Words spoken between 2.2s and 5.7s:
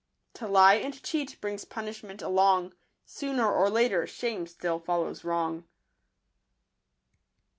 along; Sooner or later shame still follows wrong.